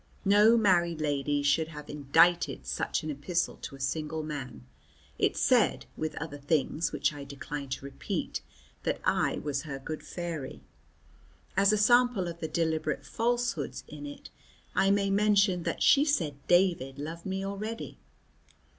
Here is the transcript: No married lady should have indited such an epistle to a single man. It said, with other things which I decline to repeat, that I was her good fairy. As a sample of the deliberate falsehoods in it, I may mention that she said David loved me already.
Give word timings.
No 0.25 0.57
married 0.57 0.99
lady 0.99 1.43
should 1.43 1.67
have 1.67 1.87
indited 1.87 2.65
such 2.65 3.03
an 3.03 3.11
epistle 3.11 3.57
to 3.57 3.75
a 3.75 3.79
single 3.79 4.23
man. 4.23 4.65
It 5.19 5.37
said, 5.37 5.85
with 5.95 6.15
other 6.15 6.39
things 6.39 6.91
which 6.91 7.13
I 7.13 7.23
decline 7.23 7.69
to 7.69 7.85
repeat, 7.85 8.41
that 8.81 8.99
I 9.03 9.35
was 9.43 9.61
her 9.61 9.77
good 9.77 10.01
fairy. 10.01 10.61
As 11.55 11.71
a 11.71 11.77
sample 11.77 12.27
of 12.27 12.39
the 12.39 12.47
deliberate 12.47 13.05
falsehoods 13.05 13.83
in 13.87 14.07
it, 14.07 14.31
I 14.73 14.89
may 14.89 15.11
mention 15.11 15.61
that 15.65 15.83
she 15.83 16.03
said 16.03 16.33
David 16.47 16.97
loved 16.97 17.27
me 17.27 17.45
already. 17.45 17.99